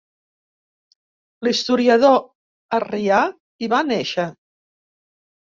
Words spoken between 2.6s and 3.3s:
Arrià